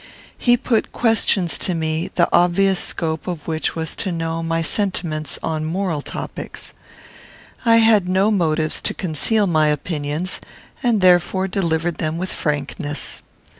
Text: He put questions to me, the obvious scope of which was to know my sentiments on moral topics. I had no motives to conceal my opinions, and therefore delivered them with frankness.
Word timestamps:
He 0.35 0.57
put 0.57 0.91
questions 0.91 1.59
to 1.59 1.75
me, 1.75 2.09
the 2.15 2.27
obvious 2.33 2.79
scope 2.79 3.27
of 3.27 3.47
which 3.47 3.75
was 3.75 3.95
to 3.97 4.11
know 4.11 4.41
my 4.41 4.63
sentiments 4.63 5.37
on 5.43 5.63
moral 5.63 6.01
topics. 6.01 6.73
I 7.65 7.77
had 7.77 8.09
no 8.09 8.31
motives 8.31 8.81
to 8.81 8.95
conceal 8.95 9.45
my 9.45 9.67
opinions, 9.67 10.41
and 10.81 11.01
therefore 11.01 11.47
delivered 11.47 11.99
them 11.99 12.17
with 12.17 12.33
frankness. 12.33 13.21